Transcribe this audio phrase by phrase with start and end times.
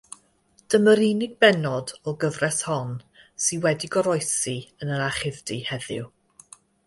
[0.73, 2.95] Dyma'r unig bennod o'r gyfres hon
[3.47, 6.09] sydd wedi goroesi yn yr archifdy heddiw.